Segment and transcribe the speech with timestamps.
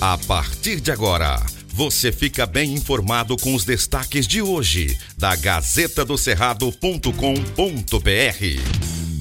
[0.00, 1.44] A partir de agora,
[1.74, 7.10] você fica bem informado com os destaques de hoje da Gazeta do Cerrado.com.br.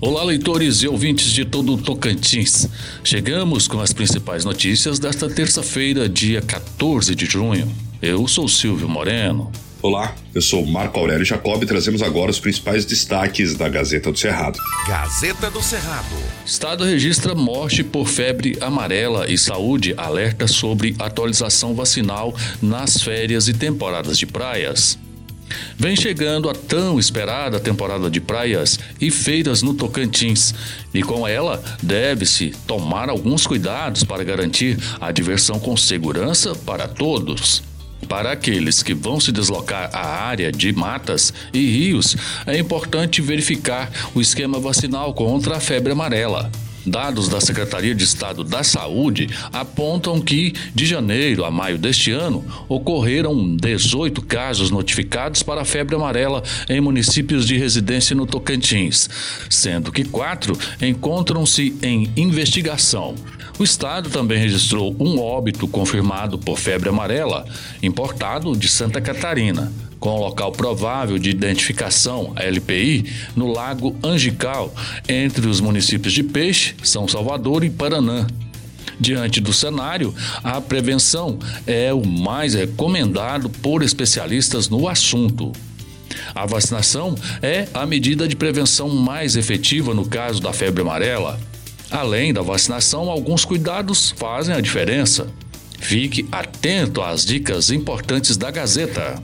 [0.00, 2.68] Olá, leitores e ouvintes de todo o Tocantins.
[3.02, 7.68] Chegamos com as principais notícias desta terça-feira, dia 14 de junho.
[8.00, 9.50] Eu sou Silvio Moreno.
[9.82, 14.18] Olá, eu sou Marco Aurélio Jacob e trazemos agora os principais destaques da Gazeta do
[14.18, 14.58] Cerrado.
[14.86, 16.16] Gazeta do Cerrado.
[16.44, 23.54] Estado registra morte por febre amarela e saúde alerta sobre atualização vacinal nas férias e
[23.54, 24.98] temporadas de praias.
[25.78, 30.54] Vem chegando a tão esperada temporada de praias e feiras no Tocantins,
[30.92, 37.69] e com ela deve-se tomar alguns cuidados para garantir a diversão com segurança para todos.
[38.08, 43.90] Para aqueles que vão se deslocar à área de matas e rios, é importante verificar
[44.14, 46.50] o esquema vacinal contra a febre amarela.
[46.84, 52.44] Dados da Secretaria de Estado da Saúde apontam que, de janeiro a maio deste ano,
[52.68, 59.10] ocorreram 18 casos notificados para febre amarela em municípios de residência no Tocantins,
[59.50, 63.14] sendo que quatro encontram-se em investigação.
[63.60, 67.44] O estado também registrou um óbito confirmado por febre amarela,
[67.82, 73.04] importado de Santa Catarina, com local provável de identificação, LPI,
[73.36, 74.74] no Lago Angical,
[75.06, 78.26] entre os municípios de Peixe, São Salvador e Paranã.
[78.98, 85.52] Diante do cenário, a prevenção é o mais recomendado por especialistas no assunto.
[86.34, 91.49] A vacinação é a medida de prevenção mais efetiva no caso da febre amarela.
[91.90, 95.26] Além da vacinação, alguns cuidados fazem a diferença.
[95.78, 99.20] Fique atento às dicas importantes da Gazeta.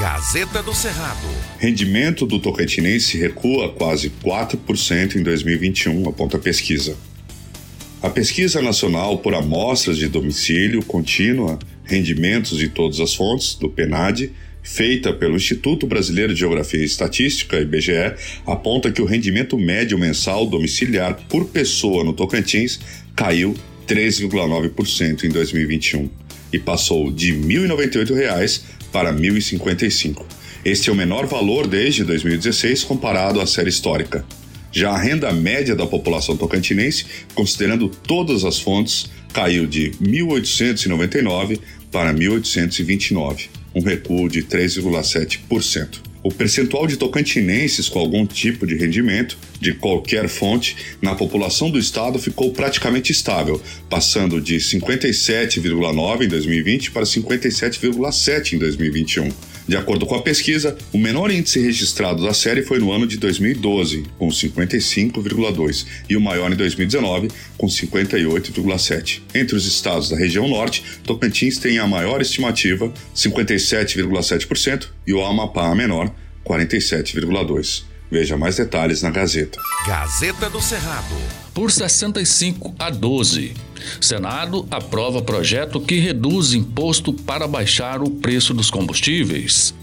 [0.00, 1.26] Gazeta do Cerrado.
[1.58, 6.96] Rendimento do tocantinense recua quase 4% em 2021, aponta a pesquisa.
[8.02, 14.32] A pesquisa nacional por amostras de domicílio contínua, rendimentos de todas as fontes, do PENAD,
[14.66, 20.44] feita pelo Instituto Brasileiro de Geografia e Estatística, IBGE, aponta que o rendimento médio mensal
[20.44, 22.80] domiciliar por pessoa no Tocantins
[23.14, 23.54] caiu
[23.86, 26.10] 3,9% em 2021
[26.52, 30.24] e passou de R$ 1.098 para R$ 1.055.
[30.64, 34.24] Este é o menor valor desde 2016 comparado à série histórica.
[34.72, 41.60] Já a renda média da população tocantinense, considerando todas as fontes, caiu de 1.899
[41.92, 46.00] para 1.829 um recuo de 3,7%.
[46.22, 51.78] O percentual de tocantinenses com algum tipo de rendimento, de qualquer fonte, na população do
[51.78, 59.30] estado ficou praticamente estável, passando de 57,9% em 2020 para 57,7% em 2021.
[59.68, 63.16] De acordo com a pesquisa, o menor índice registrado da série foi no ano de
[63.16, 67.28] 2012, com 55,2, e o maior em 2019,
[67.58, 69.22] com 58,7.
[69.34, 75.68] Entre os estados da região norte, Tocantins tem a maior estimativa, 57,7%, e o Amapá
[75.68, 76.14] a menor,
[76.44, 77.95] 47,2%.
[78.10, 79.60] Veja mais detalhes na Gazeta.
[79.86, 81.14] Gazeta do Cerrado.
[81.52, 83.54] Por 65 a 12.
[84.00, 89.74] Senado aprova projeto que reduz imposto para baixar o preço dos combustíveis.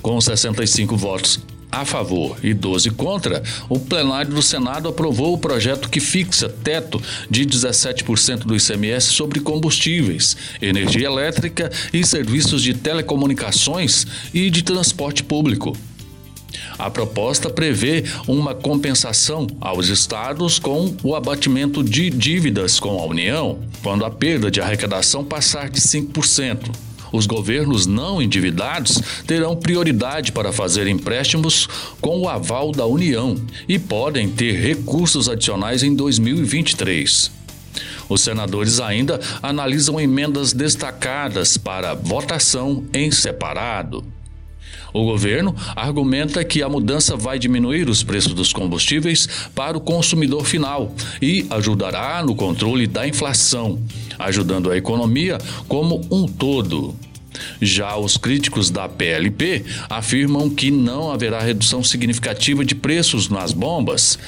[0.00, 1.40] Com 65 votos
[1.70, 7.00] a favor e 12 contra, o plenário do Senado aprovou o projeto que fixa teto
[7.30, 15.22] de 17% do ICMS sobre combustíveis, energia elétrica e serviços de telecomunicações e de transporte
[15.22, 15.76] público.
[16.78, 23.58] A proposta prevê uma compensação aos estados com o abatimento de dívidas com a União,
[23.82, 26.70] quando a perda de arrecadação passar de 5%.
[27.12, 31.68] Os governos não endividados terão prioridade para fazer empréstimos
[32.00, 33.36] com o aval da União
[33.68, 37.32] e podem ter recursos adicionais em 2023.
[38.08, 44.04] Os senadores ainda analisam emendas destacadas para votação em separado.
[44.92, 50.44] O governo argumenta que a mudança vai diminuir os preços dos combustíveis para o consumidor
[50.44, 53.78] final e ajudará no controle da inflação,
[54.18, 55.38] ajudando a economia
[55.68, 56.94] como um todo.
[57.60, 64.18] Já os críticos da PLP afirmam que não haverá redução significativa de preços nas bombas,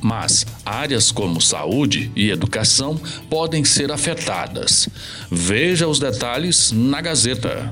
[0.00, 4.88] mas áreas como saúde e educação podem ser afetadas.
[5.30, 7.70] Veja os detalhes na Gazeta.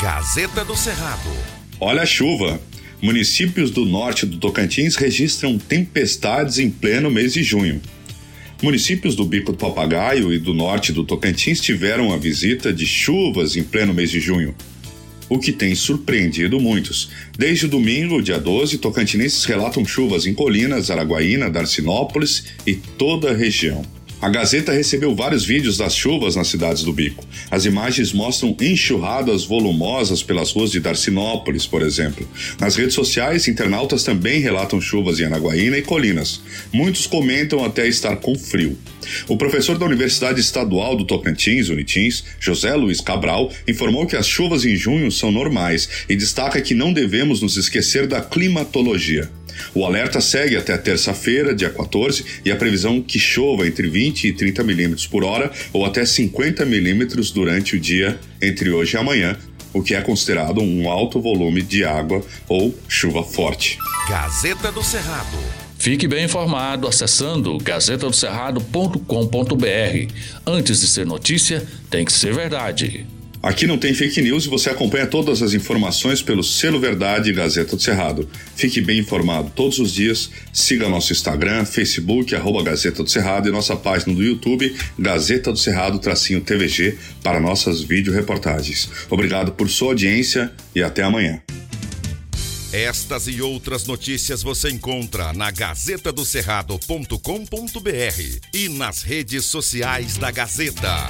[0.00, 1.57] Gazeta do Cerrado.
[1.80, 2.60] Olha a chuva!
[3.00, 7.80] Municípios do norte do Tocantins registram tempestades em pleno mês de junho.
[8.60, 13.54] Municípios do Bico do Papagaio e do norte do Tocantins tiveram a visita de chuvas
[13.54, 14.56] em pleno mês de junho,
[15.28, 17.10] o que tem surpreendido muitos.
[17.38, 23.36] Desde o domingo, dia 12, tocantinenses relatam chuvas em Colinas, Araguaína, Darcinópolis e toda a
[23.36, 23.84] região.
[24.20, 27.24] A Gazeta recebeu vários vídeos das chuvas nas cidades do Bico.
[27.52, 32.28] As imagens mostram enxurradas volumosas pelas ruas de Darcinópolis, por exemplo.
[32.58, 36.40] Nas redes sociais, internautas também relatam chuvas em Anaguaína e Colinas.
[36.72, 38.76] Muitos comentam até estar com frio.
[39.28, 44.64] O professor da Universidade Estadual do Tocantins, Unitins, José Luiz Cabral, informou que as chuvas
[44.64, 49.30] em junho são normais e destaca que não devemos nos esquecer da climatologia.
[49.74, 54.32] O alerta segue até terça-feira, dia 14, e a previsão que chova entre 20 e
[54.32, 59.36] 30 milímetros por hora ou até 50 milímetros durante o dia entre hoje e amanhã,
[59.72, 63.78] o que é considerado um alto volume de água ou chuva forte.
[64.08, 65.38] Gazeta do Cerrado.
[65.78, 70.12] Fique bem informado acessando gazetadocerrado.com.br.
[70.44, 73.06] Antes de ser notícia, tem que ser verdade.
[73.42, 77.32] Aqui não tem fake news e você acompanha todas as informações pelo Selo Verdade e
[77.32, 78.28] Gazeta do Cerrado.
[78.56, 80.30] Fique bem informado todos os dias.
[80.52, 85.58] Siga nosso Instagram, Facebook, arroba Gazeta do Cerrado e nossa página do YouTube, Gazeta do
[85.58, 88.90] Cerrado, tracinho TVG, para nossas vídeo reportagens.
[89.08, 91.40] Obrigado por sua audiência e até amanhã.
[92.72, 101.06] Estas e outras notícias você encontra na gazetadocerrado.com.br e nas redes sociais da Gazeta.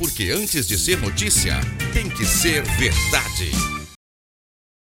[0.00, 1.60] Porque antes de ser notícia,
[1.92, 3.79] tem que ser verdade.